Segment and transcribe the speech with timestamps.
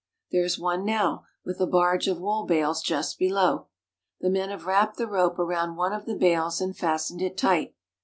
[0.31, 3.67] There is one now, with a barge of wool bales just below.
[4.19, 7.75] The men have wrapped the rope around one of the bales and fastened it tight.